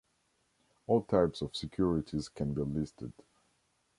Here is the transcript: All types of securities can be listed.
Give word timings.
All 0.87 1.03
types 1.03 1.43
of 1.43 1.55
securities 1.55 2.27
can 2.27 2.55
be 2.55 2.63
listed. 2.63 3.13